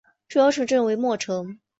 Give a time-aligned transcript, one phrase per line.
[0.27, 1.59] 主要城镇为莫城。